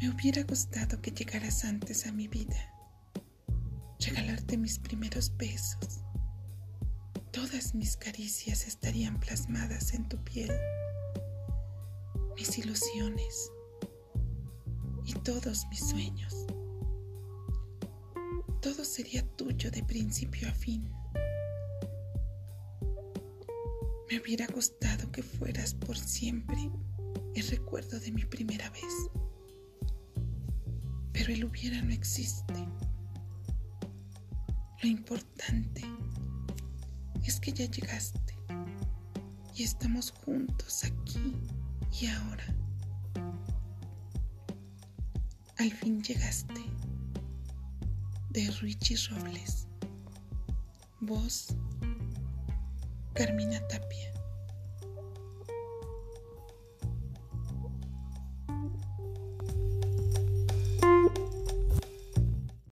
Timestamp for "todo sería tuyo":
18.60-19.70